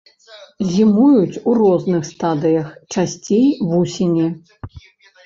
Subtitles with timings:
[0.69, 4.25] Зімуюць у розных стадыях, часцей вусені.